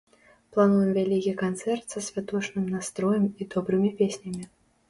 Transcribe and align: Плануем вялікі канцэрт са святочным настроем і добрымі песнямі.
Плануем 0.53 0.87
вялікі 0.95 1.33
канцэрт 1.43 1.85
са 1.97 2.03
святочным 2.07 2.65
настроем 2.79 3.31
і 3.31 3.43
добрымі 3.53 3.93
песнямі. 4.01 4.43